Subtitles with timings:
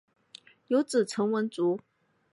[0.65, 1.79] 有子陈文烛。